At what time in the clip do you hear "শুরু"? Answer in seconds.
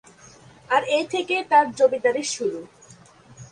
2.35-2.59